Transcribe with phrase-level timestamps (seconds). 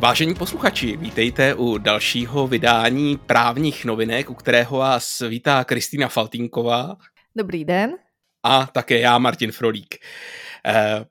[0.00, 6.96] Vážení posluchači, vítejte u dalšího vydání právních novinek, u kterého vás vítá Kristýna Faltínková.
[7.36, 7.92] Dobrý den.
[8.42, 9.94] A také já, Martin Frolík.
[10.66, 11.04] Eh,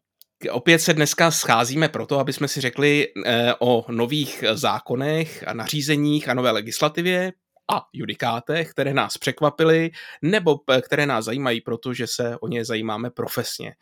[0.52, 6.30] opět se dneska scházíme proto, aby jsme si řekli eh, o nových zákonech a nařízeních
[6.30, 7.34] a nové legislativě
[7.72, 9.92] a judikátech, které nás překvapily
[10.22, 13.76] nebo které nás zajímají, protože se o ně zajímáme profesně.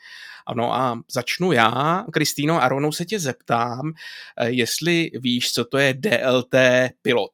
[0.46, 3.94] Ano a začnu já, Kristýno, a rovnou se tě zeptám,
[4.38, 6.56] eh, jestli víš, co to je DLT
[7.02, 7.32] pilot.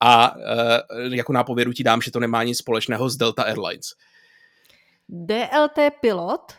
[0.00, 3.86] A eh, jako nápovědu ti dám, že to nemá nic společného s Delta Airlines.
[5.08, 6.52] DLT pilot?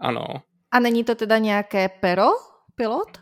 [0.00, 0.24] Ano.
[0.70, 2.28] A není to teda nějaké pero
[2.74, 3.18] pilot?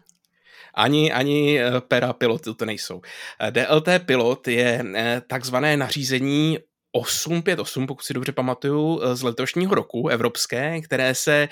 [0.78, 3.00] Ani, ani eh, pera piloty to nejsou.
[3.40, 6.58] Eh, DLT pilot je eh, takzvané nařízení
[6.92, 11.48] 858, pokud si dobře pamatuju, z letošního roku evropské, které se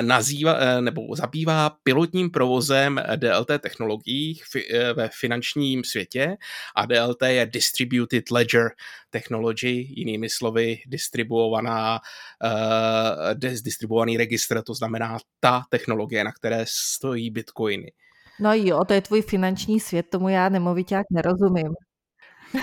[0.00, 4.40] nazývá, nebo zabývá pilotním provozem DLT technologií
[4.94, 6.36] ve finančním světě
[6.76, 8.70] a DLT je Distributed Ledger
[9.10, 12.00] Technology, jinými slovy distribuovaná,
[13.62, 17.92] distribuovaný registr, to znamená ta technologie, na které stojí bitcoiny.
[18.42, 21.74] No jo, to je tvůj finanční svět, tomu já nemoviták nerozumím.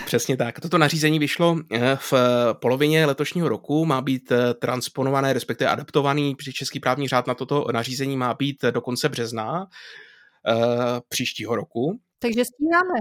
[0.05, 0.59] Přesně tak.
[0.59, 2.13] Toto nařízení vyšlo eh, v
[2.61, 7.65] polovině letošního roku, má být eh, transponované, respektive adaptovaný při český právní řád na toto
[7.73, 9.67] nařízení má být do konce března
[10.47, 10.55] eh,
[11.09, 11.99] příštího roku.
[12.19, 12.99] Takže stíháme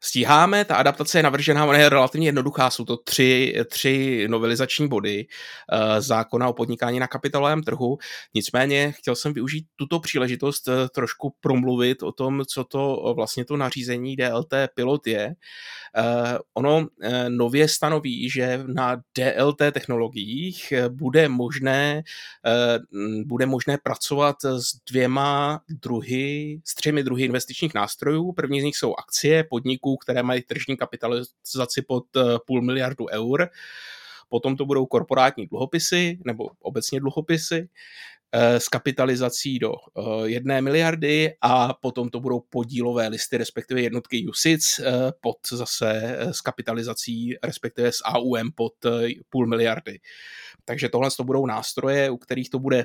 [0.00, 0.64] stíháme.
[0.64, 6.00] Ta adaptace je navržená, ona je relativně jednoduchá, jsou to tři, tři novelizační body uh,
[6.00, 7.98] zákona o podnikání na kapitálovém trhu.
[8.34, 13.44] Nicméně chtěl jsem využít tuto příležitost uh, trošku promluvit o tom, co to uh, vlastně
[13.44, 15.34] to nařízení DLT pilot je.
[16.54, 16.86] Ono
[17.28, 22.02] nově stanoví, že na DLT technologiích bude možné,
[23.24, 28.32] bude možné pracovat s dvěma druhy, s třemi druhy investičních nástrojů.
[28.32, 32.04] První z nich jsou akcie podniků, které mají tržní kapitalizaci pod
[32.46, 33.48] půl miliardu eur.
[34.28, 37.68] Potom to budou korporátní dluhopisy nebo obecně dluhopisy
[38.36, 44.28] Eh, s kapitalizací do eh, jedné miliardy a potom to budou podílové listy, respektive jednotky
[44.28, 48.72] USIC eh, pod zase s kapitalizací, respektive s AUM pod
[49.30, 50.00] půl miliardy.
[50.64, 52.84] Takže tohle to budou nástroje, u kterých to bude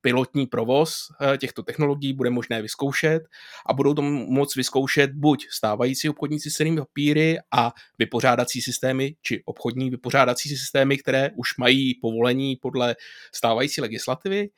[0.00, 0.96] pilotní provoz
[1.38, 3.22] těchto technologií, bude možné vyzkoušet
[3.66, 9.42] a budou to moc vyzkoušet buď stávající obchodníci s cenými papíry a vypořádací systémy, či
[9.44, 12.96] obchodní vypořádací systémy, které už mají povolení podle
[13.34, 14.48] stávající legislativy,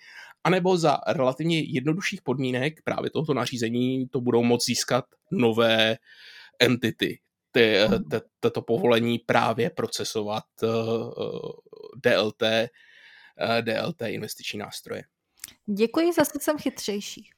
[0.44, 5.96] anebo za relativně jednodušších podmínek právě tohoto nařízení to budou moct získat nové
[6.60, 7.18] entity,
[7.52, 7.76] ty,
[8.40, 10.44] tato povolení právě procesovat
[12.04, 12.68] DLT, eh,
[13.62, 15.02] DLT investiční nástroje.
[15.66, 17.30] Děkuji, zase jsem chytřejší.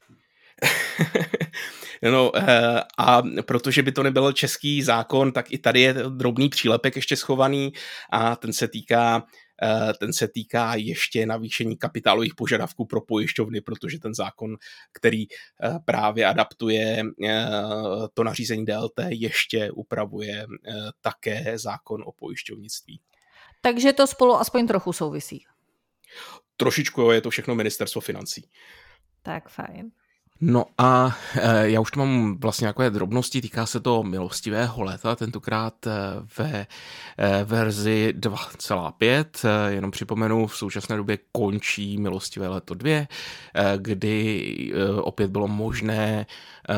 [2.02, 6.96] no eh, a protože by to nebyl český zákon, tak i tady je drobný přílepek
[6.96, 7.72] ještě schovaný
[8.10, 9.51] a ten se týká Eh,
[9.98, 14.56] ten se týká ještě navýšení kapitálových požadavků pro pojišťovny, protože ten zákon,
[14.92, 17.46] který eh, právě adaptuje eh,
[18.14, 20.46] to nařízení DLT, ještě upravuje
[21.00, 23.00] také zákon o pojišťovnictví.
[23.60, 25.44] Takže to spolu aspoň trochu souvisí.
[26.56, 28.48] Trošičku je to všechno ministerstvo financí.
[29.22, 29.90] Tak fajn.
[30.44, 35.16] No a e, já už tu mám vlastně nějaké drobnosti, týká se to milostivého léta,
[35.16, 35.90] tentokrát e,
[36.38, 36.66] ve
[37.18, 43.06] e, verzi 2,5, e, jenom připomenu, v současné době končí milostivé léto 2, e,
[43.76, 44.72] kdy
[45.02, 46.26] opět bylo možné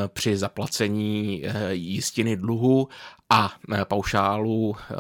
[0.08, 2.88] při zaplacení jistiny dluhu
[3.34, 4.94] a e, paušálu e,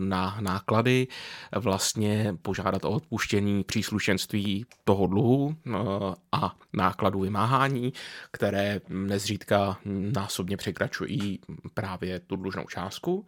[0.00, 1.06] na náklady
[1.52, 5.56] vlastně požádat o odpuštění příslušenství toho dluhu
[6.32, 7.92] a nákladu vymáhání,
[8.30, 9.78] které nezřídka
[10.14, 11.40] násobně překračují
[11.74, 13.26] právě tu dlužnou částku.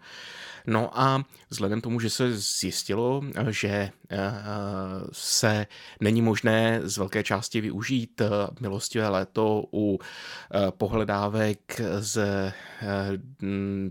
[0.66, 3.90] No a vzhledem tomu, že se zjistilo, že
[5.12, 5.66] se
[6.00, 8.22] není možné z velké části využít
[8.60, 9.98] milostivé léto u
[10.70, 12.18] pohledávek z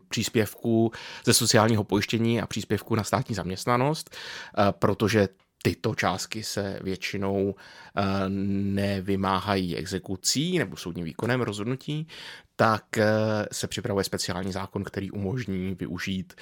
[0.10, 0.92] příspěvku příspěvků
[1.26, 4.10] ze sociálního pojištění a příspěvků na státní zaměstnanost,
[4.58, 5.28] eh, protože
[5.64, 7.56] tyto částky se většinou
[7.98, 12.08] eh, nevymáhají exekucí nebo soudním výkonem rozhodnutí,
[12.56, 13.06] tak eh,
[13.52, 16.34] se připravuje speciální zákon, který umožní využít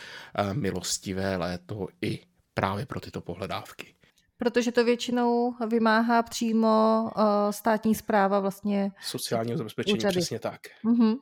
[0.53, 2.19] milostivé léto i
[2.53, 3.95] právě pro tyto pohledávky.
[4.37, 7.09] Protože to většinou vymáhá přímo
[7.51, 8.91] státní zpráva vlastně.
[9.01, 10.11] Sociálního zabezpečení, úřady.
[10.11, 10.59] přesně tak.
[10.85, 11.15] Mm-hmm.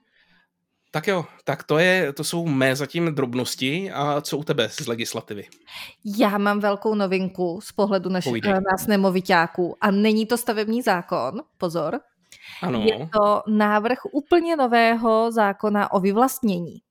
[0.93, 3.91] Tak jo, tak to, je, to jsou mé zatím drobnosti.
[3.91, 5.47] A co u tebe z legislativy?
[6.17, 11.99] Já mám velkou novinku z pohledu našich, nás nemovitáků a není to stavební zákon, pozor.
[12.61, 12.83] Ano.
[12.85, 16.81] Je to návrh úplně nového zákona o vyvlastnění.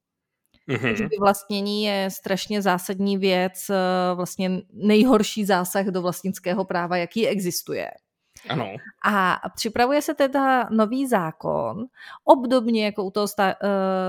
[0.66, 0.94] Mhm.
[1.10, 7.90] Vyvlastnění je strašně zásadní věc, eh, vlastně nejhorší zásah do vlastnického práva, jaký existuje.
[8.48, 8.76] Ano.
[9.04, 11.86] A připravuje se teda nový zákon,
[12.24, 13.54] obdobně jako u toho eh,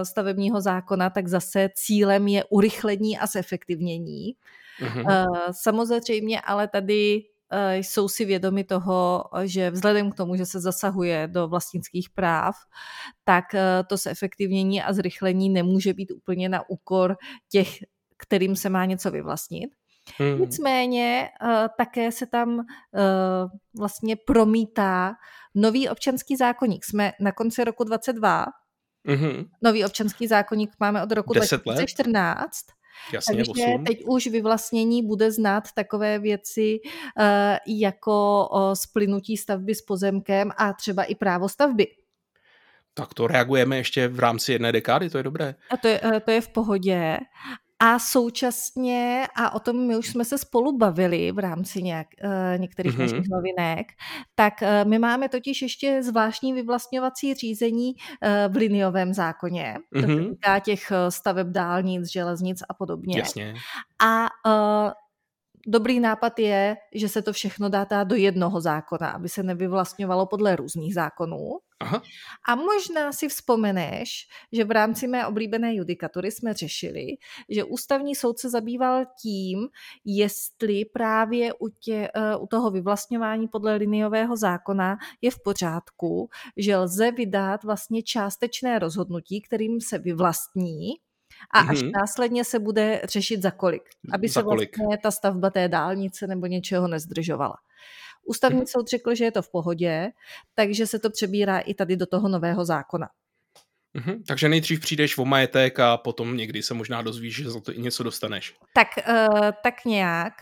[0.06, 4.36] stavebního zákona, tak zase cílem je urychlení a zefektivnění.
[4.82, 5.10] Mhm.
[5.10, 10.60] Eh, Samozřejmě ale tady eh, jsou si vědomi toho, že vzhledem k tomu, že se
[10.60, 12.56] zasahuje do vlastnických práv,
[13.24, 13.46] tak
[13.88, 17.18] to zefektivnění a zrychlení nemůže být úplně na úkor
[17.50, 17.68] těch,
[18.18, 19.72] kterým se má něco vyvlastnit.
[20.18, 20.40] Hmm.
[20.42, 23.02] Nicméně eh, také se tam eh,
[23.80, 25.14] vlastně promítá
[25.56, 26.86] nový občanský zákonník.
[26.86, 28.46] Jsme na konci roku 22,
[29.04, 29.46] Mhm.
[29.64, 31.74] nový občanský zákonník máme od roku 10 let.
[31.74, 32.56] 2014.
[33.14, 33.84] Jasně, Takže osm.
[33.84, 36.80] teď už vyvlastnění bude znát takové věci
[37.20, 41.88] eh, jako splynutí stavby s pozemkem a třeba i právo stavby.
[42.94, 45.56] Tak to reagujeme ještě v rámci jedné dekády, to je dobré.
[45.70, 47.18] A to je, to je v pohodě.
[47.84, 52.58] A současně, a o tom my už jsme se spolu bavili v rámci nějak, eh,
[52.58, 53.02] některých Mhm.
[53.02, 53.88] našich novinek,
[54.36, 59.78] tak eh, my máme totiž ještě zvláštní vyvlastňovací řízení eh, v liniovém zákoně.
[59.94, 60.30] To se Mhm.
[60.30, 63.20] týká těch staveb dálnic, železnic a podobně.
[63.20, 63.54] Jasně.
[64.04, 64.92] A uh,
[65.68, 70.26] dobrý nápad je, že se to všechno dá dát do jednoho zákona, aby se nevyvlastňovalo
[70.26, 71.60] podle různých zákonů.
[71.80, 72.02] Aha.
[72.48, 77.06] A možná si vzpomeneš, že v rámci mé oblíbené judikatury jsme řešili,
[77.50, 79.68] že ústavní soud se zabýval tím,
[80.06, 86.78] jestli právě u, tě, eh, u toho vyvlastňování podle liniového zákona je v pořádku, že
[86.78, 90.92] lze vydat vlastně částečné rozhodnutí, kterým se vyvlastní
[91.54, 91.92] a až Mhm.
[91.92, 93.84] následně se bude řešit za kolik,
[94.14, 94.78] aby Za se kolik?
[94.78, 97.56] vlastně ta stavba té dálnice nebo něčeho nezdržovala.
[98.26, 98.68] Ústavní Mhm.
[98.68, 100.10] soud řekl, že je to v pohodě,
[100.56, 103.10] takže se to přebírá i tady do toho nového zákona.
[103.94, 104.24] Mhm.
[104.28, 107.82] Takže nejdřív přijdeš o majetek a potom někdy se možná dozvíš, že za to i
[107.82, 108.56] něco dostaneš.
[108.74, 109.28] Tak, eh,
[109.64, 110.34] tak nějak.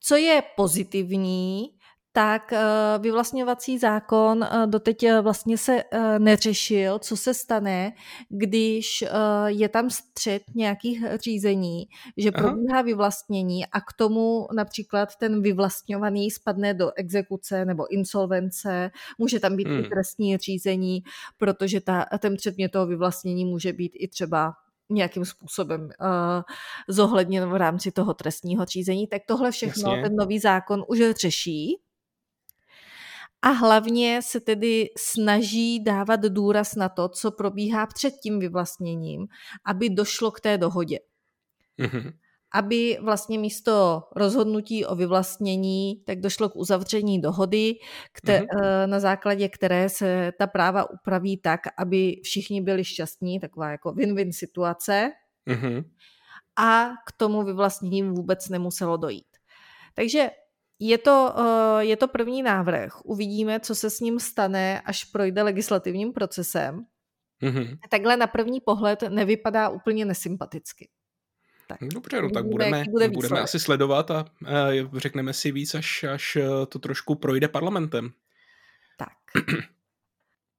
[0.00, 1.64] Co je pozitivní,
[2.16, 2.58] tak eh,
[2.98, 5.82] vyvlastňovací zákon eh, doteď eh, vlastně se
[6.18, 7.92] neřešil, co se stane,
[8.28, 9.04] když
[9.46, 11.84] je tam střed nějakých řízení,
[12.16, 12.42] že Aha.
[12.42, 19.56] probíhá vyvlastnění a k tomu například ten vyvlastňovaný spadne do exekuce nebo insolvence, může tam
[19.56, 19.84] být Hmm.
[19.84, 21.02] i trestní řízení,
[21.38, 24.52] protože ta, ten předmět toho vyvlastnění může být i třeba
[24.90, 26.42] nějakým způsobem uh,
[26.88, 30.02] zohledněn v rámci toho trestního řízení, tak tohle všechno Jasně.
[30.02, 31.85] ten nový zákon už řeší.
[33.46, 39.26] A hlavně se tedy snaží dávat důraz na to, co probíhá před tím vyvlastněním,
[39.66, 40.98] aby došlo k té dohodě.
[41.78, 42.10] Mhm.
[42.54, 47.74] Aby vlastně místo rozhodnutí o vyvlastnění, tak došlo k uzavření dohody,
[48.22, 48.62] kte- Mhm.
[48.64, 53.92] eh, na základě které se ta práva upraví tak, aby všichni byli šťastní, taková jako
[53.92, 55.10] win-win situace
[55.46, 55.84] Mhm.
[56.56, 59.26] a k tomu vyvlastnění vůbec nemuselo dojít.
[59.94, 60.30] Takže
[60.78, 63.04] je to, eh, je to první návrh.
[63.04, 66.86] Uvidíme, co se s ním stane, až projde legislativním procesem.
[67.40, 67.78] Mhm.
[67.90, 70.88] Takhle na první pohled nevypadá úplně nesympaticky.
[71.68, 71.78] Tak.
[71.80, 76.36] Dobře, no tak budeme, bude budeme asi sledovat a uh, řekneme si víc, až, až
[76.36, 78.10] eh, to trošku projde parlamentem.
[78.98, 79.44] Tak.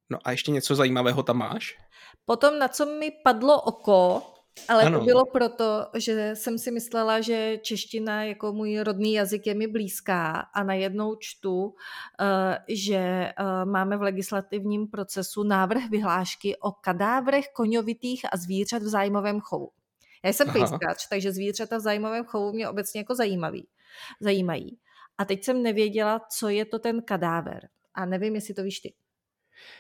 [0.09, 1.77] No a ještě něco zajímavého tam máš?
[2.25, 4.21] Potom, na co mi padlo oko,
[4.67, 4.99] ale Ano.
[4.99, 9.67] to bylo proto, že jsem si myslela, že čeština jako můj rodný jazyk je mi
[9.67, 11.75] blízká a najednou čtu,
[12.21, 13.33] eh, že eh,
[13.65, 19.69] máme v legislativním procesu návrh vyhlášky o kadávrech koňovitých a zvířat v zájmovém chovu.
[20.23, 23.67] Já jsem pejskač, takže zvířata v zájmovém chovu mě obecně jako zajímavý,
[24.19, 24.77] zajímají.
[25.17, 27.67] A teď jsem nevěděla, co je to ten kadáver.
[27.93, 28.93] A nevím, jestli to víš ty.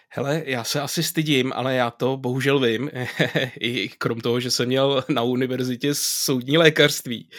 [0.09, 2.89] Hele, já se asi stydím, ale já to bohužel vím,
[3.59, 7.29] i krom toho, že jsem měl na univerzitě soudní lékařství,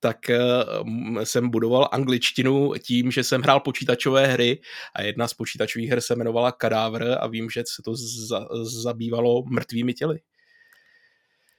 [0.00, 0.38] tak eh,
[1.24, 4.60] jsem budoval angličtinu tím, že jsem hrál počítačové hry
[4.94, 7.94] a jedna z počítačových her se jmenovala Kadávr a vím, že se to
[8.28, 8.48] za,
[8.82, 10.18] zabývalo mrtvými těly.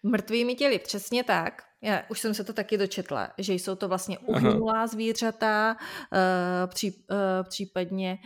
[0.03, 1.53] Mrtvými těly, přesně tak.
[1.83, 4.27] Já už jsem se to taky dočetla, že jsou to vlastně Aha.
[4.29, 5.77] uhynulá zvířata,
[6.13, 8.17] eh, pří, eh, případně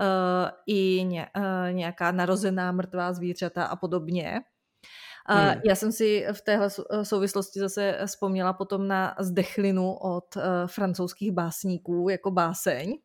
[0.00, 1.26] eh, i ně,
[1.72, 4.40] nějaká narozená mrtvá zvířata a podobně.
[5.26, 5.60] Hmm.
[5.64, 10.24] Já jsem si v téhle sou- souvislosti zase vzpomněla potom na zdechlinu od
[10.66, 12.98] francouzských básníků jako báseň.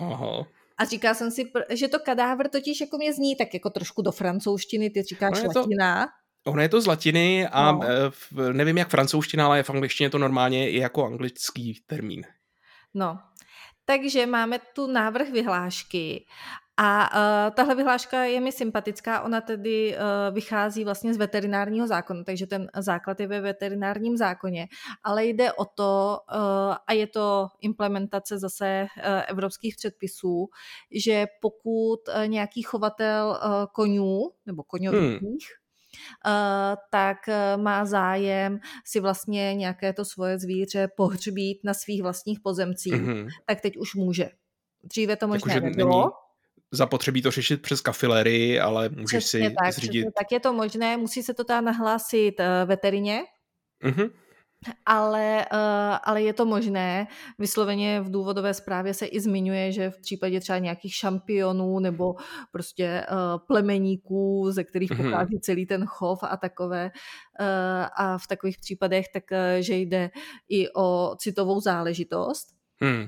[0.00, 0.46] Aha.
[0.78, 4.12] A říká jsem si, že to kadávr totiž jako mě zní tak jako trošku do
[4.12, 6.06] francouzštiny, ty říkáš No to- latina.
[6.44, 7.80] Ono je to z latiny a No.
[8.32, 8.52] no.
[8.52, 12.22] nevím jak francouzština, ale v angličtině to normálně i jako anglický termín.
[12.94, 13.18] No,
[13.84, 16.26] takže máme tu návrh vyhlášky
[16.76, 22.24] A uh, tahle vyhláška je mi sympatická, ona tedy uh, vychází vlastně z veterinárního zákona,
[22.24, 24.68] takže ten základ je ve veterinárním zákoně,
[25.04, 30.48] ale jde o to, uh, a je to implementace zase uh, evropských předpisů,
[30.90, 35.36] že pokud uh, nějaký chovatel uh, konňů nebo koňových, hmm.
[36.26, 36.32] Uh,
[36.90, 42.92] tak uh, má zájem si vlastně nějaké to svoje zvíře pohřbít na svých vlastních pozemcích,
[42.92, 43.28] mm-hmm.
[43.46, 44.28] tak teď už může.
[44.84, 46.00] Dříve to možná nebylo.
[46.00, 46.12] Není
[46.72, 50.06] zapotřebí to řešit přes kafilery, ale můžeš přesně si tak, zřídit...
[50.18, 53.22] Tak je to možné, musí se to tam nahlásit uh, veterině,
[53.84, 54.10] mm-hmm.
[54.86, 57.06] Ale, uh, ale je to možné.
[57.38, 62.14] Vysloveně v důvodové zprávě se i zmiňuje, že v případě třeba nějakých šampionů nebo
[62.52, 65.10] prostě uh, plemeníků, ze kterých mm-hmm.
[65.10, 66.90] pochází celý ten chov a takové,
[67.40, 69.24] uh, a v takových případech, tak
[69.60, 70.10] že jde
[70.48, 72.46] i o citovou záležitost.
[72.80, 73.06] Hmm.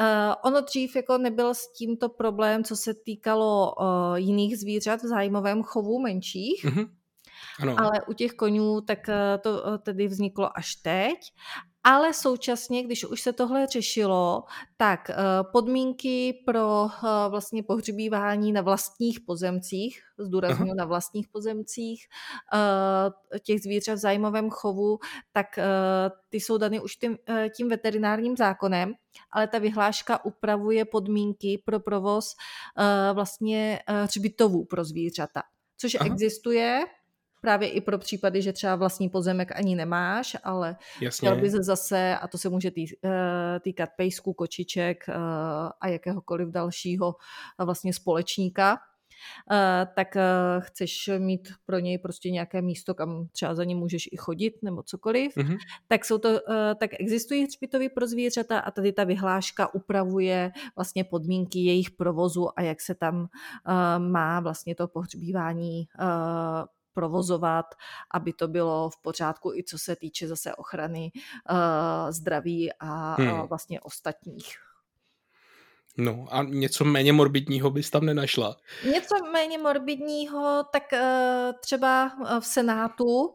[0.00, 5.06] Uh, ono dřív jako nebyl s tímto problém, co se týkalo uh, jiných zvířat v
[5.06, 6.88] zájmovém chovu menších, mm-hmm.
[7.60, 7.74] Ano.
[7.78, 11.18] ale u těch konňů tak uh, to uh, tedy vzniklo až teď
[11.84, 14.44] ale současně, když už se tohle řešilo,
[14.76, 15.14] tak eh,
[15.52, 22.06] podmínky pro eh, vlastně pohřbívání na vlastních pozemcích, zdůraznuju na vlastních pozemcích
[22.54, 24.98] eh, těch zvířat v zájmovém chovu,
[25.32, 25.46] tak
[26.28, 27.16] ty jsou dany už tím,
[27.56, 28.94] tím veterinárním zákonem,
[29.30, 32.34] ale ta vyhláška upravuje podmínky pro provoz
[33.12, 35.42] vlastně hřbitovů pro zvířata,
[35.76, 36.06] což Aha.
[36.06, 36.84] existuje,
[37.42, 41.28] právě i pro případy, že třeba vlastní pozemek ani nemáš, ale Jasně.
[41.28, 45.14] chtěl bys zase, a to se může tý, eh, týkat pejsků, kočiček eh,
[45.80, 47.14] a jakéhokoliv dalšího
[47.60, 48.78] eh, vlastně společníka,
[49.94, 50.16] tak
[50.58, 54.82] chceš mít pro něj prostě nějaké místo, kam třeba za ním můžeš i chodit nebo
[54.82, 55.58] cokoliv, mm-hmm.
[55.88, 56.40] tak, jsou to,
[56.80, 62.62] tak existují hřbitovy pro zvířata a tady ta vyhláška upravuje vlastně podmínky jejich provozu a
[62.62, 63.28] jak se tam
[63.98, 65.86] má vlastně to pohřbívání
[66.94, 67.66] provozovat,
[68.14, 71.56] aby to bylo v pořádku i co se týče zase ochrany uh,
[72.10, 73.32] zdraví a hmm.
[73.32, 74.54] uh, vlastně ostatních.
[75.96, 78.56] No a něco méně morbidního bys tam nenašla?
[78.84, 80.98] Něco méně morbidního, tak uh,
[81.60, 83.32] třeba v Senátu uh,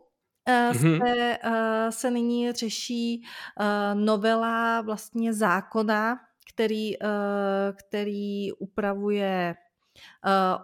[0.48, 1.00] mm-hmm.
[1.06, 3.24] se, uh, se nyní řeší
[3.60, 6.20] uh, novela vlastně zákona,
[6.54, 7.08] který, uh,
[7.76, 9.67] který upravuje Eh,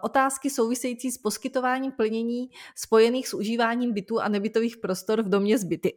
[0.02, 5.92] otázky související s poskytováním plnění spojených s užíváním bytů a nebytových prostor v domě zbyty.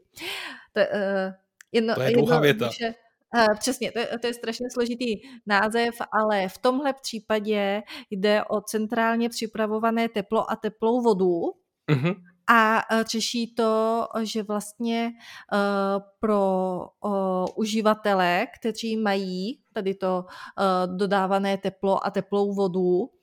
[0.73, 1.33] To, uh,
[1.71, 2.69] jedno, to je dlouhá věta.
[2.79, 2.93] Že,
[3.35, 5.15] Uh, přesně, to je, to je strašně složitý
[5.45, 11.41] název, ale v tomhle případě jde o centrálně připravované teplo a teplou vodu.
[11.91, 12.15] Uh-huh.
[12.49, 15.11] A řeší to, že vlastně
[15.53, 23.16] uh, pro uh, uživatele, kteří mají tady to uh, dodávané teplo a teplou vodu, Eh,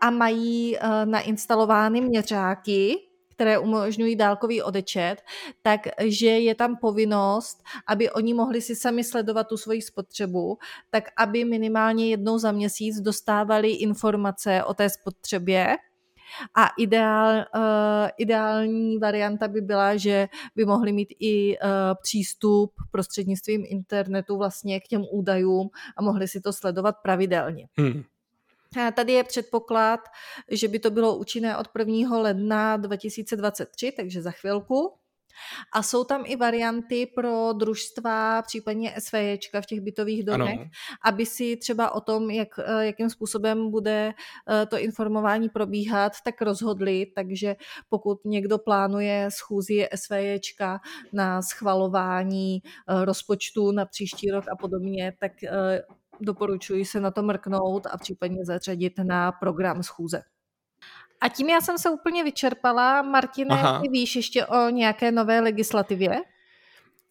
[0.00, 2.96] a mají eh, nainstalované měřáky,
[3.30, 5.16] které umožňují dálkový odečet,
[5.62, 10.58] takže je tam povinnost, aby oni mohli si sami sledovat tu svoji spotřebu,
[10.90, 15.76] tak aby minimálně jednou za měsíc dostávali informace o té spotřebě,
[16.56, 21.56] a ideál, uh, ideální varianta by byla, že by mohli mít i
[22.02, 27.68] přístup prostřednictvím internetu vlastně k těm údajům a mohli si to sledovat pravidelně.
[27.78, 28.02] Hmm.
[28.94, 30.00] Tady je předpoklad,
[30.50, 32.18] že by to bylo účinné od 1.
[32.18, 35.02] ledna 2023, takže za chvilku.
[35.72, 40.70] A jsou tam i varianty pro družstva, případně SVJčka v těch bytových domech, ano.
[41.04, 44.12] aby si třeba o tom, jak, eh, jakým způsobem bude
[44.50, 47.06] eh, to informování probíhat, tak rozhodli.
[47.14, 47.56] Takže
[47.88, 50.80] pokud někdo plánuje schůzi SVJčka
[51.12, 55.32] na schvalování eh, rozpočtu na příští rok a podobně, tak
[56.20, 60.22] doporučuji se na to mrknout a případně zařadit na program schůze.
[61.20, 63.02] A tím já jsem se úplně vyčerpala.
[63.02, 66.20] Martine, ty víš ještě o nějaké nové legislativě?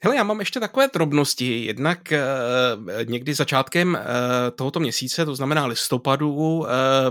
[0.04, 1.66] Hele, já mám ještě takové drobnosti.
[1.66, 4.00] Jednak uh, někdy začátkem uh,
[4.56, 6.68] tohoto měsíce, to znamená listopadu, uh,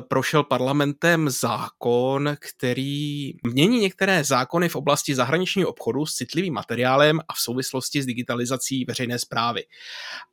[0.09, 7.33] prošel parlamentem zákon, který mění některé zákony v oblasti zahraničního obchodu s citlivým materiálem a
[7.33, 9.63] v souvislosti s digitalizací veřejné zprávy.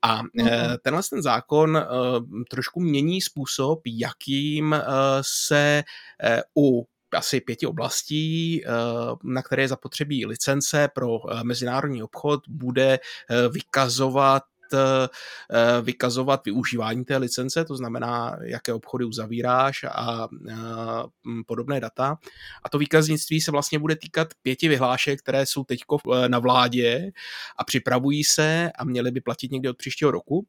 [0.01, 0.47] A uh,
[0.81, 1.83] tenhle ten zákon uh,
[2.49, 4.79] trošku mění způsob, jakým uh,
[5.21, 5.83] se
[6.55, 6.87] uh, u
[7.17, 8.69] asi pěti oblastí, eh,
[9.23, 14.43] na které je zapotřebí licence pro eh, mezinárodní obchod, bude eh, vykazovat
[15.81, 20.27] vykazovat využívání té licence, to znamená, jaké obchody uzavíráš a
[21.45, 22.17] podobné data.
[22.63, 25.79] A to výkaznictví se vlastně bude týkat pěti vyhlášek, které jsou teď
[26.27, 27.11] na vládě
[27.57, 30.47] a připravují se a měly by platit někdy od příštího roku.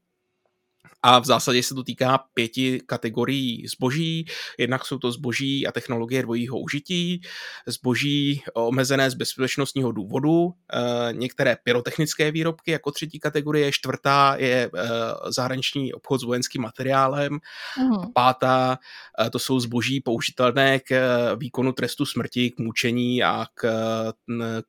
[1.02, 4.26] A v zásadě se to týká pěti kategorií zboží.
[4.58, 7.20] Jednak jsou to zboží a technologie dvojího užití,
[7.66, 14.88] zboží omezené z bezpečnostního důvodu, eh, některé pyrotechnické výrobky jako třetí kategorie, čtvrtá je eh,
[15.28, 18.12] zahraniční obchod s vojenským materiálem, uh-huh.
[18.14, 18.78] pátá
[19.20, 20.92] eh, to jsou zboží použitelné k
[21.36, 23.68] výkonu trestu smrti, k mučení a k,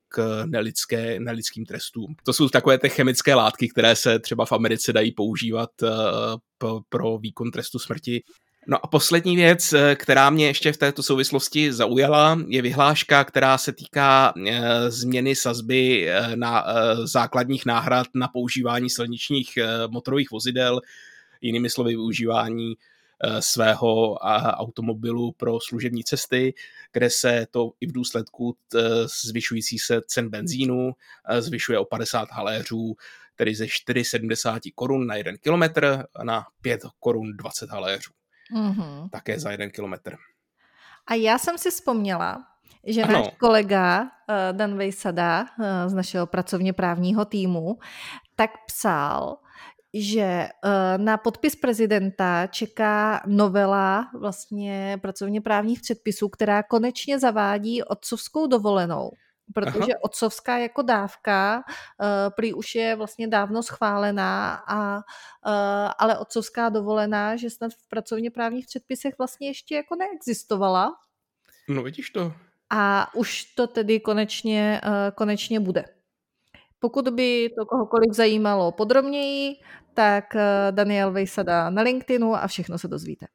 [0.09, 2.15] k nelidské, nelidským trestům.
[2.23, 5.69] To jsou takové ty chemické látky, které se třeba v Americe dají používat
[6.89, 8.23] pro výkon trestu smrti.
[8.67, 13.57] No a poslední věc, eh, která mě ještě v této souvislosti zaujala, je vyhláška, která
[13.57, 16.65] se týká eh, změny sazby eh, na
[17.03, 19.57] základních náhrad na používání silničních
[19.89, 20.81] motorových vozidel,
[21.41, 22.73] jinými slovy využívání
[23.39, 24.15] svého
[24.57, 26.53] automobilu pro služební cesty,
[26.93, 28.55] kde se to i v důsledku
[29.23, 30.91] zvyšující se cen benzínu
[31.39, 32.95] zvyšuje o 50 haléřů
[33.39, 38.11] tedy ze 4,70 korun na 1 kilometr na 5 korun 20 haléřů.
[38.55, 39.09] Mm-hmm.
[39.09, 40.15] Také za 1 kilometr.
[41.07, 42.43] A já jsem si vzpomněla,
[42.83, 43.13] že ano.
[43.13, 44.07] náš kolega uh,
[44.51, 47.79] Dan Vejsada uh, z našeho pracovně právního týmu
[48.35, 49.37] tak psal,
[49.93, 58.47] že uh, na podpis prezidenta čeká novela vlastně pracovně právních předpisů, která konečně zavádí otcovskou
[58.47, 59.11] dovolenou
[59.53, 59.99] protože Aha.
[60.01, 67.35] otcovská jako dávka uh, prý už je vlastně dávno schválená, a, uh, ale otcovská dovolená,
[67.35, 70.95] že snad v pracovně právních předpisech vlastně ještě jako neexistovala.
[71.69, 72.33] No vidíš to.
[72.69, 75.85] A už to tedy konečně, uh, konečně bude.
[76.79, 79.55] Pokud by to kohokoliv zajímalo podrobněji,
[79.93, 80.35] tak
[80.71, 83.25] Daniel Vejsada na LinkedInu a všechno se dozvíte.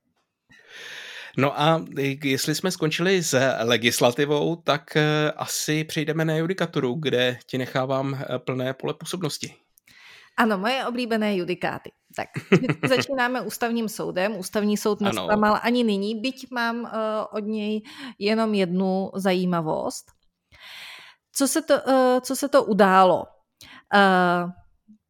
[1.37, 1.85] No a
[2.25, 8.38] jestli jsme skončili s legislativou, tak eh, asi přejdeme na judikaturu, kde ti nechávám eh,
[8.38, 9.55] plné pole působnosti.
[10.37, 11.93] Ano, moje oblíbené judikáty.
[12.17, 12.29] Tak,
[12.88, 14.37] začínáme ústavním soudem.
[14.37, 16.90] Ústavní soud nesklamal ani nyní, byť mám uh,
[17.33, 17.83] od něj
[18.18, 20.05] jenom jednu zajímavost.
[21.33, 23.25] Co se to, uh, co se to událo?
[23.94, 24.51] Uh,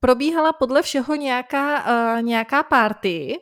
[0.01, 3.37] probíhala podle všeho nějaká, uh, nějaká party,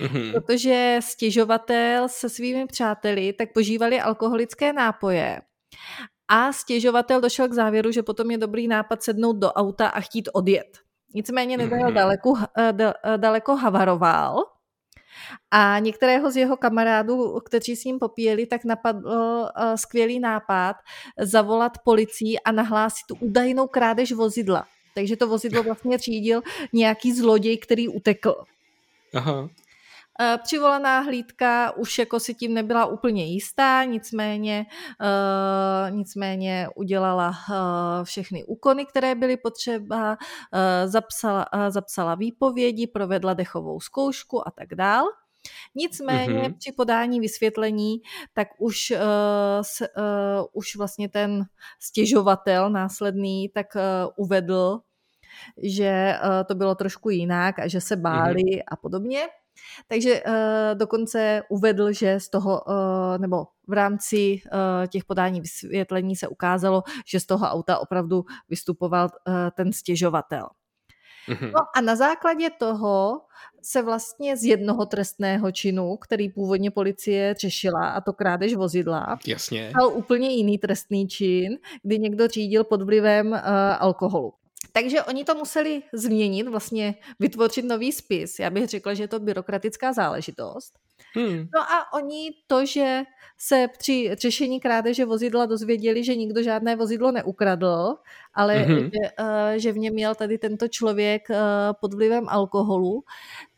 [0.00, 0.32] mm-hmm.
[0.32, 5.40] protože stěžovatel se svými přáteli tak požívali alkoholické nápoje
[6.28, 10.28] a stěžovatel došel k závěru, že potom je dobrý nápad sednout do auta a chtít
[10.32, 10.78] odjet.
[11.14, 11.94] Nicméně nedojel mm-hmm.
[11.94, 14.44] daleko, eh, eh, daleko havaroval
[15.50, 20.76] a některého z jeho kamarádů, kteří s ním popíjeli, tak napadl eh, skvělý nápad
[21.18, 24.64] zavolat policii a nahlásit údajnou krádež vozidla.
[24.94, 28.44] Takže to vozidlo vlastně řídil nějaký zloděj, který utekl.
[29.14, 29.48] Aha.
[30.20, 34.66] Eh, přivolaná hlídka už jako si tím nebyla úplně jistá, nicméně,
[35.00, 40.16] uh, nicméně udělala uh, všechny úkony, které byly potřeba,
[40.86, 45.04] zapsala, zapsala výpovědi, provedla dechovou zkoušku a tak dál.
[45.74, 46.58] Nicméně mm-hmm.
[46.58, 47.96] při podání vysvětlení,
[48.34, 48.98] tak už, uh,
[49.62, 51.44] s, uh, už vlastně ten
[51.80, 53.80] stěžovatel následný tak uh,
[54.24, 54.80] uvedl,
[55.62, 58.62] že uh, to bylo trošku jinak a že se báli mm-hmm.
[58.68, 59.26] a podobně.
[59.88, 60.32] Takže uh,
[60.74, 66.82] dokonce uvedl, že z toho, uh, nebo v rámci uh, těch podání vysvětlení se ukázalo,
[67.06, 70.48] že z toho auta opravdu vystupoval uh, ten stěžovatel.
[71.28, 71.50] Mm-hmm.
[71.52, 73.20] No a na základě toho
[73.62, 79.70] se vlastně z jednoho trestného činu, který původně policie řešila, a to krádež vozidla, Jasně.
[79.70, 83.38] stal úplně jiný trestný čin, kdy někdo řídil pod vlivem uh,
[83.78, 84.32] alkoholu.
[84.76, 88.38] Takže oni to museli změnit, vlastně vytvořit nový spis.
[88.38, 90.78] Já bych řekla, že je to byrokratická záležitost.
[91.14, 91.48] Hmm.
[91.54, 93.02] No a oni to, že
[93.38, 97.94] se při řešení krádeže vozidla dozvěděli, že nikdo žádné vozidlo neukradl,
[98.34, 98.78] ale hmm.
[98.78, 101.36] že, uh, že v něm měl tady tento člověk uh,
[101.80, 103.04] pod vlivem alkoholu,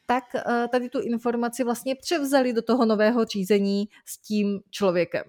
[0.07, 5.24] tak uh, tady tu informaci vlastně převzali do toho nového řízení s tím člověkem.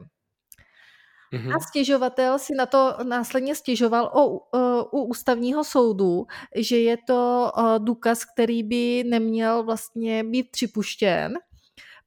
[1.33, 1.55] Mm-hmm.
[1.55, 7.51] A stěžovatel si na to následně stěžoval o, o, u ústavního soudu, že je to
[7.55, 11.33] o, důkaz, který by neměl vlastně být připuštěn,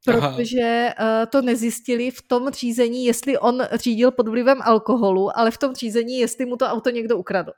[0.04, 1.26] protože Aha.
[1.26, 6.18] to nezjistili v tom řízení, jestli on řídil pod vlivem alkoholu, ale v tom řízení,
[6.18, 7.52] jestli mu to auto někdo ukradl.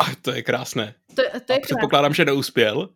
[0.00, 0.94] A to je krásné.
[1.14, 2.14] To, to je A předpokládám, krásné.
[2.14, 2.88] že neuspěl.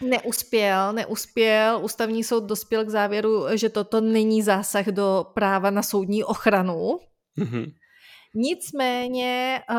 [0.00, 1.80] Neuspěl, neuspěl.
[1.82, 6.98] Ústavní soud dospěl k závěru, že toto není zásah do práva na soudní ochranu,
[7.38, 7.72] Mm-hmm.
[8.34, 9.76] Nicméně uh,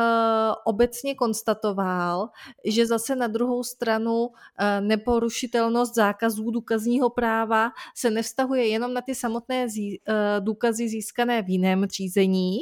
[0.64, 2.28] obecně konstatoval,
[2.64, 4.32] že zase na druhou stranu uh,
[4.80, 11.48] neporušitelnost zákazů důkazního práva se nevztahuje jenom na ty samotné zí, uh, důkazy získané v
[11.48, 12.58] jiném řízení,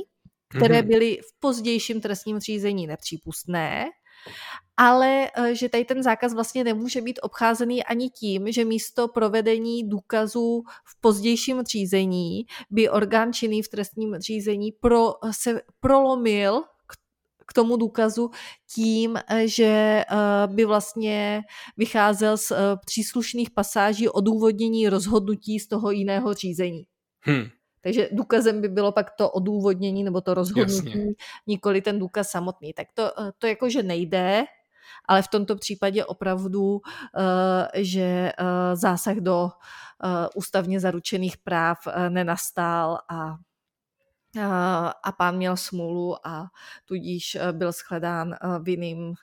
[0.56, 0.86] které mm-hmm.
[0.86, 3.86] byly v pozdějším trestním řízení nepřípustné,
[4.80, 9.88] ale eh, že tady ten zákaz vlastně nemůže být obcházený ani tím, že místo provedení
[9.88, 16.62] důkazů v pozdějším řízení by orgán činný v trestním řízení pro, se prolomil
[17.46, 18.30] k tomu důkazu
[18.74, 20.04] tím, že
[20.46, 21.42] by vlastně
[21.76, 22.52] vycházel z
[22.86, 26.84] příslušných pasáží odůvodnění rozhodnutí z toho jiného řízení.
[27.20, 27.44] Hmm.
[27.80, 31.06] Takže důkazem by bylo pak to odůvodnění nebo to rozhodnutí, Jasně.
[31.46, 32.72] nikoli ten důkaz samotný.
[32.72, 34.44] Tak to, eh, to jakože nejde,
[35.08, 36.80] ale v tomto případě opravdu,
[37.74, 39.50] eh, že eh, zásah do
[40.34, 43.36] ústavně zaručených práv nenastal a
[45.02, 46.46] a pán měl smůlu a
[46.84, 49.14] tudíž byl shledán vinným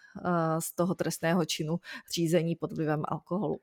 [0.60, 1.78] z toho trestného činu
[2.16, 3.60] řízení pod vlivem alkoholu.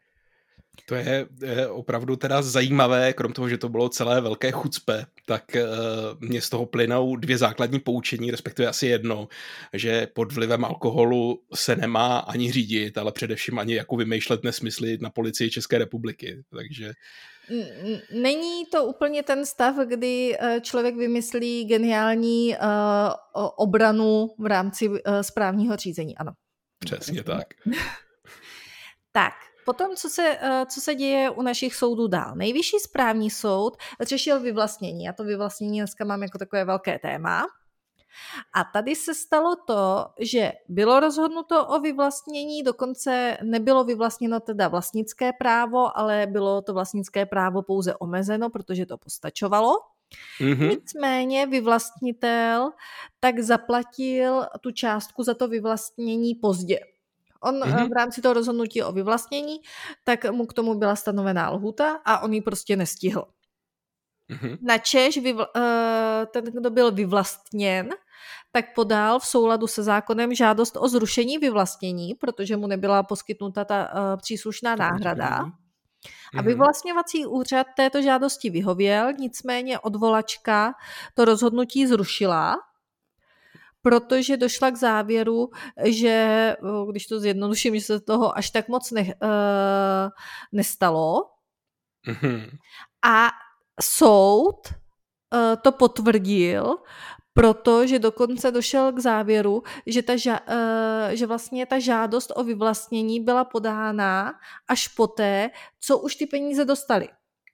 [0.87, 5.45] To je, je opravdu teda zajímavé, krom toho, že to bylo celé velké chucpe, tak
[5.55, 9.29] uh, mě z toho plynou dvě základní poučení, respektive asi jedno,
[9.73, 15.11] že pod vlivem alkoholu se nemá ani řídit, ale především ani jako vymýšlet nesmysly na
[15.11, 16.43] policii České republiky.
[16.51, 16.93] Takže
[18.13, 24.97] Není to úplně ten stav, kdy eh, člověk vymyslí geniální uh, obranu v rámci uh,
[25.21, 26.33] správního řízení, ano.
[26.79, 27.47] Přesně tak.
[29.13, 29.33] tak,
[29.65, 32.35] Potom, co se, eh, co se děje u našich soudů dál.
[32.35, 35.05] Nejvyšší správní soud řešil vyvlastnění.
[35.05, 37.47] Já to vyvlastnění dneska mám jako takové velké téma.
[38.55, 45.33] A tady se stalo to, že bylo rozhodnuto o vyvlastnění, dokonce nebylo vyvlastněno teda vlastnické
[45.33, 49.73] právo, ale bylo to vlastnické právo pouze omezeno, protože to postačovalo.
[50.41, 50.69] Mm-hmm.
[50.71, 52.71] Nicméně vyvlastnitel
[53.21, 56.81] tak zaplatil tu částku za to vyvlastnění pozdě.
[57.43, 57.89] On mm-hmm.
[57.89, 59.61] v rámci toho rozhodnutí o vyvlastnění,
[60.05, 63.25] tak mu k tomu byla stanovená lhuta a on ji prostě nestihl.
[64.31, 64.59] Mm-hmm.
[64.63, 67.91] Načež vyvl- uh, ten, kdo byl vyvlastněn,
[68.53, 73.89] tak podal v souladu se zákonem žádost o zrušení vyvlastnění, protože mu nebyla poskytnuta ta
[73.95, 75.29] uh, příslušná náhrada.
[76.35, 76.47] A mhm.
[76.47, 80.75] vyvlastňovací úřad této žádosti vyhověl, nicméně odvolačka
[81.15, 82.57] to rozhodnutí zrušila
[83.83, 85.51] protože došla k závěru,
[85.85, 86.57] že,
[86.91, 89.11] když to zjednoduším, že se toho až tak moc ne, uh,
[90.53, 91.31] nestalo.
[92.09, 92.51] Mm-hmm.
[93.05, 93.29] A
[93.83, 96.77] soud uh, to potvrdil,
[97.35, 100.19] protože dokonce došel k závěru, že, ta, uh,
[101.11, 104.33] že vlastně ta žádost o vyvlastnění byla podána
[104.69, 107.09] až poté, co už ty peníze dostali.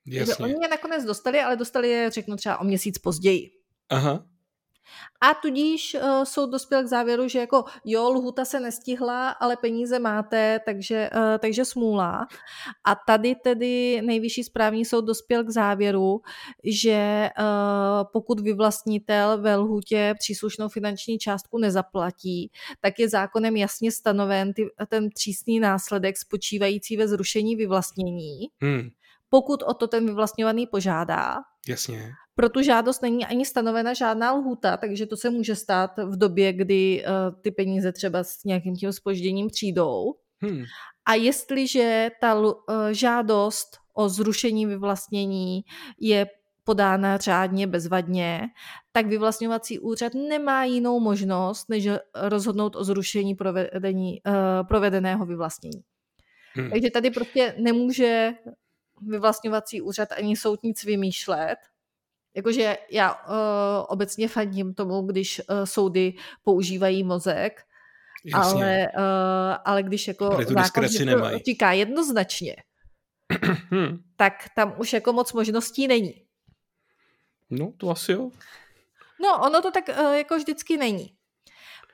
[0.06, 0.44] Jasně.
[0.44, 3.50] Oni je nakonec dostali, ale dostali je, řeknu třeba o měsíc později.
[3.90, 4.24] Aha.
[5.20, 9.98] A tudíž uh, soud dospěl k závěru, že jako jo, lhuta se nestihla, ale peníze
[9.98, 12.26] máte, takže, uh, takže smůla.
[12.84, 16.20] A tady tedy nejvyšší správní soud dospěl k závěru,
[16.64, 17.44] že uh,
[18.12, 25.08] pokud vyvlastnitel ve lhutě příslušnou finanční částku nezaplatí, tak je zákonem jasně stanoven ty, ten
[25.14, 28.38] přísný následek spočívající ve zrušení vyvlastnění.
[28.62, 28.88] Hmm.
[29.30, 31.36] Pokud o to ten vyvlastňovaný požádá.
[31.68, 36.16] Jasně pro tu žádost není ani stanovena žádná lhůta, takže to se může stát v
[36.16, 40.14] době, kdy uh, ty peníze třeba s nějakým tím spožděním přijdou.
[40.40, 40.64] Hmm.
[41.06, 42.52] A jestliže ta uh,
[42.90, 45.64] žádost o zrušení vyvlastnění
[46.00, 46.26] je
[46.64, 48.42] podána řádně, bezvadně,
[48.92, 54.32] tak vyvlastňovací úřad nemá jinou možnost, než rozhodnout o zrušení provedení, uh,
[54.68, 55.82] provedeného vyvlastnění.
[56.54, 56.70] Hmm.
[56.70, 58.32] Takže tady prostě nemůže
[59.02, 61.56] vyvlastňovací úřad ani soud nic vymýšlet,
[62.38, 67.62] Jakože já uh, obecně fandím tomu, když uh, soudy používají mozek,
[68.34, 70.84] ale, uh, ale když jako zákon
[71.46, 72.56] říká jednoznačně,
[73.70, 73.98] hmm.
[74.16, 76.14] tak tam už jako moc možností není.
[77.50, 78.30] No, to asi jo.
[79.22, 81.14] No, ono to tak uh, jako vždycky není.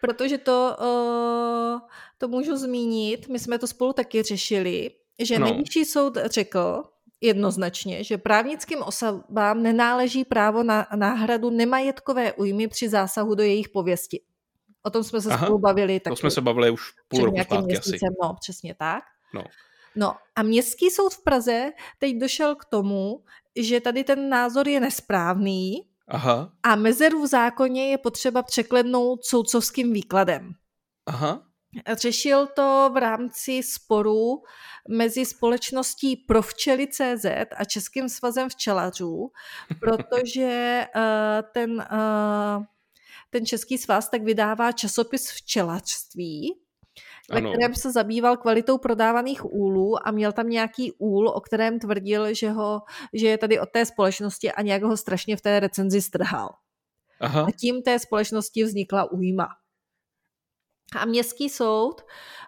[0.01, 5.47] Protože to, uh, to můžu zmínit, my jsme to spolu taky řešili, že no.
[5.47, 6.85] nejvyšší soud řekl,
[7.25, 14.21] jednoznačně, že právnickým osobám nenáleží právo na náhradu nemajetkové újmy při zásahu do jejich pověsti.
[14.83, 16.01] O tom jsme se Aha, spolu bavili.
[16.01, 18.17] To jsme se bavili už půl roku zpátky měsícem, asi.
[18.23, 19.05] No, přesně tak.
[19.35, 19.45] No.
[19.97, 23.25] no a městský soud v Praze teď došel k tomu,
[23.57, 26.53] že tady ten názor je nesprávný Aha.
[26.63, 30.53] a mezeru v zákoně je potřeba překlednout soudcovským výkladem.
[31.07, 31.43] Aha.
[31.93, 34.43] Řešil to v rámci sporu
[34.89, 37.25] mezi společností pro včely CZ
[37.57, 39.31] a Českým svazem včelařů,
[39.81, 41.03] protože uh,
[41.53, 42.65] ten, uh,
[43.31, 46.55] ten Český svaz tak vydává časopis včelařství,
[47.31, 47.51] ve ano.
[47.51, 52.51] kterém se zabýval kvalitou prodávaných úlů a měl tam nějaký úl, o kterém tvrdil, že,
[52.51, 52.83] ho,
[53.13, 56.55] že je tady od té společnosti a nějak ho strašně v té recenzi strhal.
[57.21, 57.45] Aha.
[57.49, 59.49] A tím té společnosti vznikla újma.
[60.97, 62.03] A městský soud,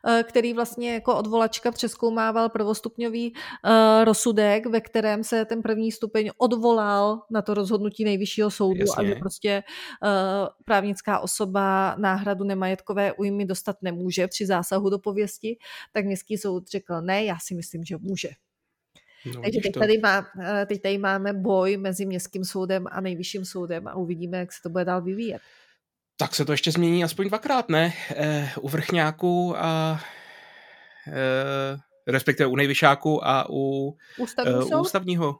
[0.09, 6.31] eh, který vlastně jako odvolačka přeskoumával prvostupňový uh, rozsudek, ve kterém se ten první stupeň
[6.39, 9.05] odvolal na to rozhodnutí nejvyššího soudu Jasně.
[9.05, 9.63] a že prostě
[10.03, 10.09] uh,
[10.65, 15.59] právnická osoba náhradu nemajetkové újmy dostat nemůže při zásahu do pověsti,
[15.93, 18.29] tak městský soud řekl ne, já si myslím, že může.
[19.35, 20.27] No, Takže teď tady, má,
[20.67, 24.69] teď tady máme boj mezi městským soudem a nejvyšším soudem a uvidíme, jak se to
[24.69, 25.43] bude dál vyvíjet
[26.17, 27.93] tak se to ještě změní aspoň dvakrát, ne?
[28.11, 30.01] E, u vrchňáků a
[31.09, 35.39] e, respektive u nejvyšáku a u Ústavní e, u ústavního.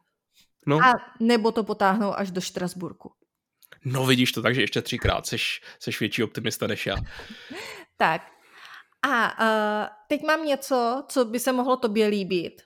[0.67, 0.79] No.
[0.85, 3.13] A nebo to potáhnou až do Štrasburku.
[3.85, 6.97] No vidíš to, takže ještě třikrát, seš, seš větší optimista než já.
[7.97, 8.23] tak.
[9.03, 12.63] A uh, teď mám něco, co by se mohlo tobě líbit,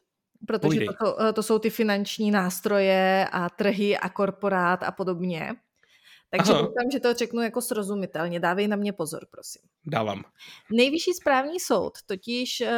[0.47, 5.55] protože to, to jsou ty finanční nástroje a trhy a korporát a podobně.
[6.31, 6.61] Takže Aha.
[6.61, 8.41] doufám, že to řeknu jako srozumitelně.
[8.41, 9.63] Dávej na mě pozor, prosím.
[9.87, 10.23] Dávám.
[10.73, 12.69] Nejvyšší správní soud totiž uh,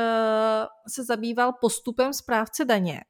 [0.89, 3.01] se zabýval postupem správce daně,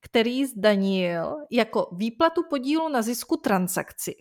[0.00, 4.14] který zdanil jako výplatu podílu na zisku transakci.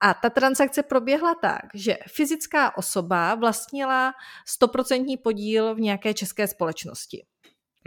[0.00, 4.12] A ta transakce proběhla tak, že fyzická osoba vlastnila
[4.62, 7.26] 100% podíl v nějaké české společnosti.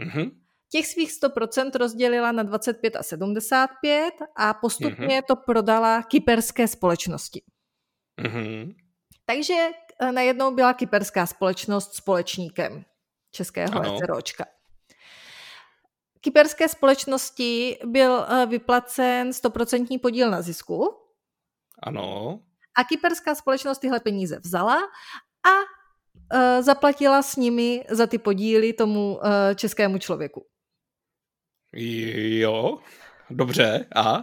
[0.00, 0.30] Mm-hmm.
[0.72, 5.26] Těch svých 100% rozdělila na 25 a 75 a postupně mm-hmm.
[5.26, 7.42] to prodala kyperské společnosti.
[8.22, 8.74] Mm-hmm.
[9.24, 9.54] Takže
[10.00, 12.84] eh, najednou byla kyperská společnost společníkem
[13.30, 14.44] českého SROčka.
[16.20, 20.94] Kyperské společnosti byl eh, vyplacen 100% podíl na zisku.
[21.82, 22.40] Ano.
[22.76, 24.76] A kyperská společnost tyhle peníze vzala
[25.46, 25.52] a
[26.34, 29.22] uh, zaplatila s nimi za ty podíly tomu uh,
[29.54, 30.46] českému člověku.
[31.72, 32.78] Jo,
[33.30, 33.86] dobře.
[33.94, 34.14] A?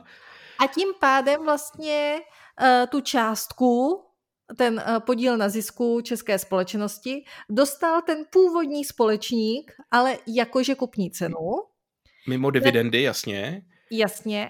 [0.59, 2.19] A tím pádem vlastně
[2.61, 4.03] uh, tu částku,
[4.57, 11.51] ten uh, podíl na zisku české společnosti, dostal ten původní společník, ale jakože kupní cenu.
[12.27, 13.61] Mimo dividendy, jasně.
[13.91, 14.49] Jasně.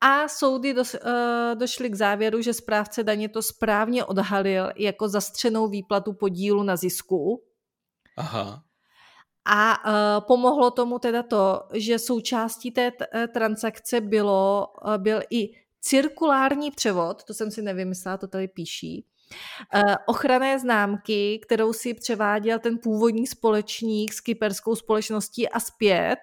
[0.00, 5.68] A soudy do, uh, došly k závěru, že správce daně to správně odhalil jako zastřenou
[5.68, 7.42] výplatu podílu na zisku.
[8.16, 8.64] Aha.
[9.44, 15.20] A uh, pomohlo tomu teda to, že součástí té t- e, transakce bylo, uh, byl
[15.30, 15.50] i
[15.80, 19.06] cirkulární převod, to jsem si nevymyslela, to tady píší,
[19.74, 26.18] uh, ochranné známky, kterou si převáděl ten původní společník s kyperskou společností a zpět,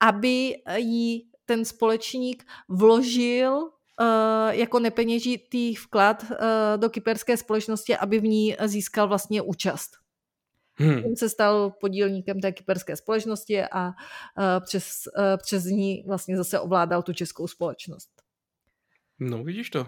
[0.00, 3.70] aby jí ten společník vložil
[4.50, 6.24] jako nepeněžitý vklad
[6.76, 10.03] do kyperské společnosti, aby v ní získal vlastně účast.
[10.76, 11.04] Hmm.
[11.04, 13.92] On se stal podílníkem té kyperské společnosti a uh,
[14.64, 14.86] přes,
[15.18, 18.10] uh, přes ní vlastně zase ovládal tu českou společnost.
[19.20, 19.86] No, vidíš to.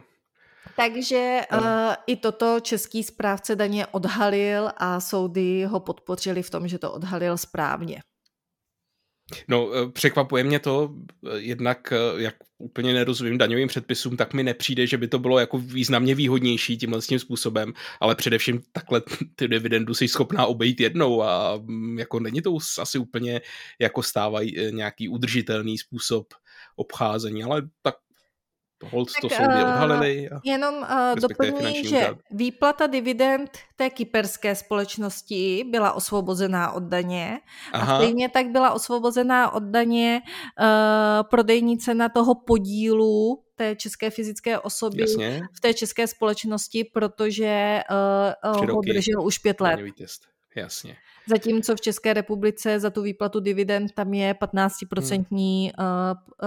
[0.77, 1.61] Takže uh,
[2.07, 7.37] i toto český správce daně odhalil a soudy ho podpořili v tom, že to odhalil
[7.37, 8.01] správně.
[9.49, 10.95] No, eh, překvapuje mě to,
[11.27, 15.39] eh, jednak eh, jak úplně nerozumím daňovým předpisům, tak mi nepřijde, že by to bylo
[15.39, 19.03] jako významně výhodnější tímhle tím způsobem, ale především takhle
[19.35, 23.41] ty dividendu si schopná obejít jednou a mm, jako není to asi úplně
[23.79, 26.35] jako stávají nějaký udržitelný způsob
[26.77, 27.95] obcházení, ale tak
[28.85, 30.31] Hold to soudy uh, odhalili.
[30.31, 32.19] A jenom uh, doplňuji, že úřad.
[32.31, 37.41] výplata dividend té kyperské společnosti byla osvobozená od daně
[37.73, 37.97] Aha.
[37.97, 40.67] a stejně tak byla osvobozená od daně uh,
[41.31, 45.43] prodejní cena toho podílu té české fyzické osoby Jasně.
[45.53, 47.81] v té české společnosti, protože
[48.45, 49.81] uh, ho držel už pět let.
[50.57, 50.97] Jasně.
[51.29, 55.71] Zatímco v České republice za tu výplatu dividend tam je 15%, hmm.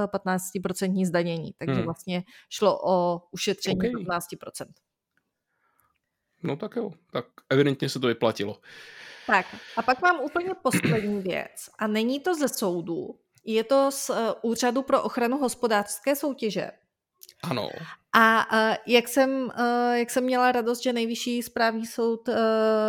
[0.06, 1.54] 15% zdanění.
[1.58, 1.84] Takže hmm.
[1.84, 3.92] vlastně šlo o ušetření okay.
[3.92, 4.66] 15%.
[6.44, 8.58] No tak jo, tak evidentně se to vyplatilo.
[9.28, 9.46] Tak
[9.78, 11.70] a pak mám úplně poslední věc.
[11.80, 16.72] A není to ze soudu, je to z e, Úřadu pro ochranu hospodářské soutěže.
[17.44, 17.70] Ano.
[18.22, 19.30] A uh, jak, jsem,
[19.60, 22.36] uh, jak jsem měla radost, že nejvyšší správní soud uh,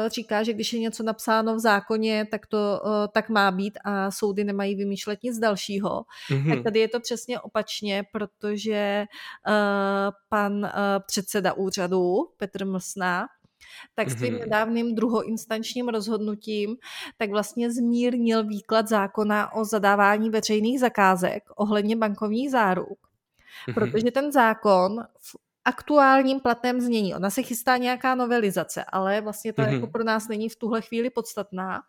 [0.06, 4.10] říká, že když je něco napsáno v zákoně, tak to uh, tak má být a
[4.10, 6.02] soudy nemají vymýšlet nic dalšího.
[6.30, 6.54] Mm-hmm.
[6.54, 9.04] Tak tady je to přesně opačně, protože
[9.48, 9.54] uh,
[10.28, 10.70] pan uh,
[11.06, 13.26] předseda úřadu Petr Mlsná
[13.94, 14.40] tak svým mm-hmm.
[14.40, 16.76] nedávným druhoinstančním rozhodnutím
[17.18, 23.09] tak vlastně zmírnil výklad zákona o zadávání veřejných zakázek ohledně bankovních záruk
[23.68, 23.74] mm-hmm.
[23.74, 29.62] protože ten zákon v aktuálním platném znění, ona se chystá nějaká novelizace, ale vlastně to
[29.62, 29.72] mm-hmm.
[29.72, 31.82] jako pro nás není v tuhle chvíli podstatná,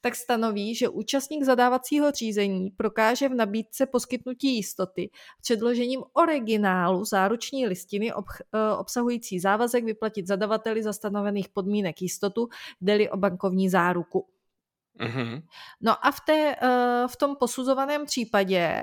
[0.00, 8.12] tak stanoví, že účastník zadávacího řízení prokáže v nabídce poskytnutí jistoty předložením originálu záruční listiny
[8.12, 12.48] eh, obsahující závazek vyplatit zadavateli za stanovených podmínek jistotu,
[12.80, 14.26] jde o bankovní záruku.
[15.00, 15.42] Mm-hmm.
[15.80, 18.82] No a v, té, eh, v tom posuzovaném případě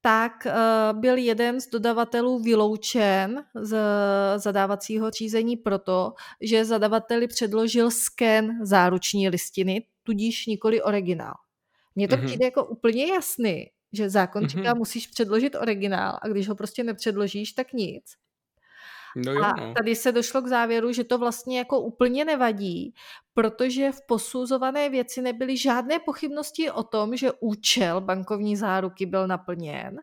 [0.00, 0.52] tak eh,
[0.92, 3.78] byl jeden z dodavatelů vyloučen z
[4.36, 11.34] zadávacího řízení proto, že zadavateli předložil sken záruční listiny, tudíž nikoli originál.
[11.94, 12.26] Mně to mm-hmm.
[12.26, 14.48] přijde jako úplně jasný, že zákon mm-hmm.
[14.48, 18.04] říká, musíš předložit originál a když ho prostě nepředložíš, tak nic.
[19.16, 19.74] No jo, a no.
[19.74, 22.94] tady se došlo k závěru, že to vlastně jako úplně nevadí,
[23.34, 29.96] protože v posuzované věci nebyly žádné pochybnosti o tom, že účel bankovní záruky byl naplněn.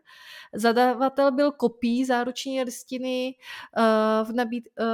[0.54, 3.34] Zadavatel byl kopií záruční listiny,
[3.76, 4.84] eh, v nabíd, eh,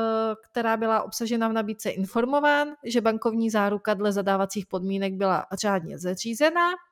[0.51, 6.71] která byla obsažena v nabídce informován, že bankovní záruka dle zadávacích podmínek byla řádně zařízena
[6.71, 6.92] Eh,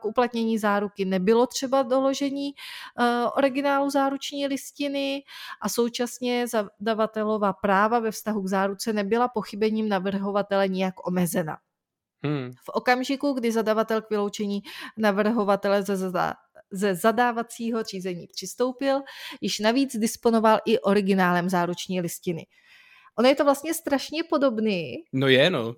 [0.00, 2.50] k uplatnění záruky nebylo třeba doložení
[3.00, 5.22] eh, originálu záruční listiny
[5.62, 11.56] a současně zadavatelova práva ve vztahu k záruce nebyla pochybením navrhovatele nijak omezena.
[12.24, 12.50] Hmm.
[12.64, 14.62] V okamžiku, kdy zadavatel k vyloučení
[14.96, 16.34] navrhovatele ze, zada,
[16.70, 19.00] ze zadávacího řízení přistoupil,
[19.40, 22.46] již navíc disponoval i originálem záruční listiny.
[23.18, 24.94] Ono je to vlastně strašně podobný.
[25.12, 25.74] No je, no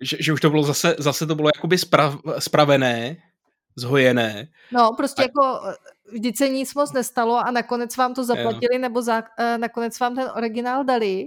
[0.00, 3.16] že, že už to bylo zase, zase to bylo jakoby sprav, spravené,
[3.78, 4.48] zhojené.
[4.72, 5.24] No, prostě a...
[5.24, 5.74] jako eh,
[6.12, 8.78] vždyť se nic moc nestalo a nakonec vám to zaplatili jo.
[8.78, 11.24] nebo za, uh, nakonec vám ten originál dali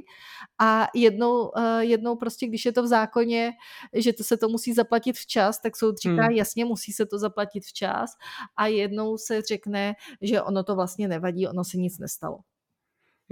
[0.59, 3.51] a jednou, uh, jednou prostě, když je to v zákoně,
[3.93, 6.31] že to se to musí zaplatit včas, tak soud říká, hmm.
[6.31, 8.11] jasně, musí se to zaplatit včas
[8.57, 12.37] a jednou se řekne, že ono to vlastně nevadí, ono se nic nestalo.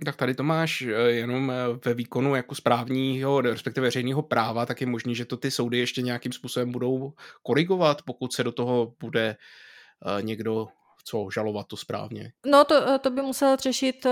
[0.05, 4.81] Tak tady to máš eh, jenom eh, ve výkonu jako správního, respektive veřejného práva, tak
[4.81, 8.93] je možný, že to ty soudy ještě nějakým způsobem budou korigovat, pokud se do toho
[8.99, 9.35] bude
[10.05, 10.67] eh, někdo
[11.05, 12.31] co žalovat to správně.
[12.45, 14.05] No to, to by musel řešit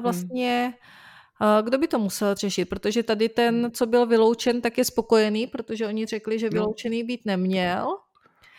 [0.00, 1.62] vlastně hmm.
[1.62, 2.64] Kdo by to musel řešit?
[2.64, 3.72] Protože tady ten, hmm.
[3.72, 6.50] co byl vyloučen, tak je spokojený, protože oni řekli, že no.
[6.50, 7.96] vyloučený být neměl.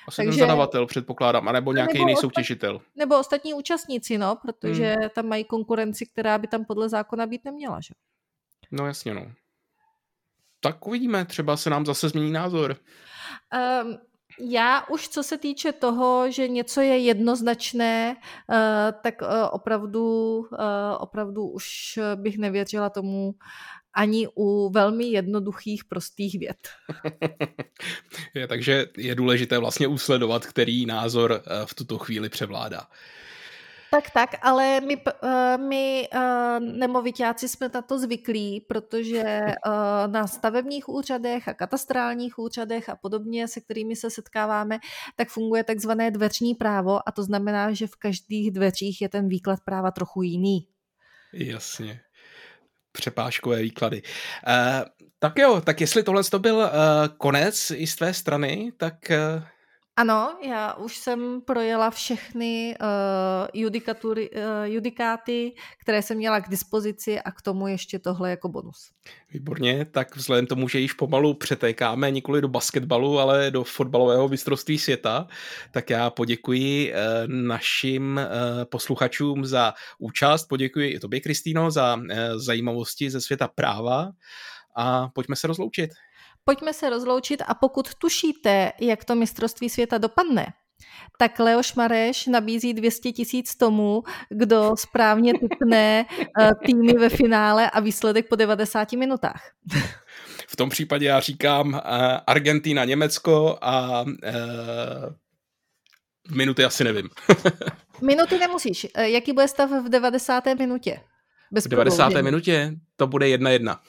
[0.07, 2.81] Asi Takže, ten zadavatel předpokládám, anebo nějaký nebo jiný ostat, soutěžitel.
[2.95, 5.09] Nebo ostatní účastníci, no, protože hmm.
[5.09, 7.93] tam mají konkurenci, která by tam podle zákona být neměla, že?
[8.71, 9.31] No jasně, no.
[10.59, 12.75] Tak uvidíme, třeba se nám zase změní názor.
[13.83, 13.97] Um,
[14.39, 18.55] já už co se týče toho, že něco je jednoznačné, uh,
[19.03, 20.47] tak uh, opravdu, uh,
[20.99, 23.35] opravdu už bych nevěřila tomu,
[23.97, 26.69] ani u velmi jednoduchých, prostých věd.
[28.33, 32.87] je, takže je důležité vlastně usledovat, který názor eh, v tuto chvíli převládá.
[33.91, 39.45] Tak, tak, ale my, eh, my eh, nemovitáci jsme na to zvyklí, protože
[40.07, 44.79] na stavebních úřadech a katastrálních úřadech a podobně, se kterými se setkáváme,
[45.15, 49.59] tak funguje takzvané dveřní právo a to znamená, že v každých dveřích je ten výklad
[49.65, 50.67] práva trochu jiný.
[51.33, 52.01] Jasně
[52.97, 54.01] přepážkové výklady.
[54.01, 54.85] Uh,
[55.19, 56.67] tak jo, tak jestli tohle to byl uh,
[57.17, 58.95] konec i z tvé strany, tak...
[59.09, 59.43] Uh...
[59.97, 62.87] Ano, já už jsem projela všechny uh,
[63.53, 68.91] judikatury, uh, judikáty, které jsem měla k dispozici a k tomu ještě tohle jako bonus.
[69.31, 74.77] Výborně, tak vzhledem tomu, že již pomalu přetékáme nikoli do basketbalu, ale do fotbalového mistrovství
[74.77, 75.27] světa,
[75.71, 82.03] tak já poděkuji uh, našim uh, posluchačům za účast, poděkuji i tobě, Kristýno, za uh,
[82.35, 84.11] zajímavosti ze světa práva
[84.75, 85.89] a pojďme se rozloučit.
[86.47, 90.53] Pojďme se rozloučit a pokud tušíte, jak to mistrovství světa dopadne,
[91.17, 96.05] tak Leoš Mareš nabízí 200 tisíc tomu, kdo správně typne
[96.39, 99.51] eh, týmy ve finále a výsledek po 90 minutách.
[100.47, 101.79] V tom případě já říkám uh,
[102.27, 104.07] Argentina, Německo a uh,
[106.35, 107.09] minuty asi nevím.
[108.01, 108.87] minuty nemusíš.
[108.97, 110.45] Jaký bude stav v 90.
[110.45, 110.99] minutě?
[111.51, 111.97] Bez v 90.
[111.97, 112.23] Prodloužení.
[112.25, 113.81] minutě to bude jedna jedna.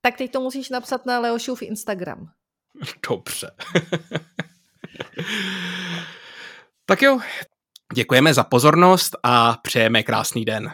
[0.00, 2.30] Tak teď to musíš napsat na Leošův Instagram.
[3.08, 3.50] Dobře.
[6.86, 7.20] tak jo,
[7.94, 10.72] děkujeme za pozornost a přejeme krásný den.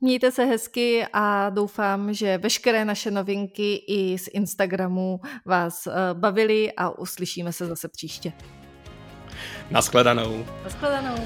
[0.00, 6.72] Mějte se hezky a doufám, že veškeré naše novinky i z Instagramu vás eh, bavily
[6.72, 8.32] a uslyšíme se zase příště.
[9.70, 10.46] Naschledanou.
[10.64, 11.24] Naschledanou.